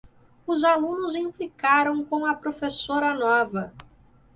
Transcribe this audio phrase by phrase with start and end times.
[0.47, 3.71] Os alunos implicaram com a professora nova.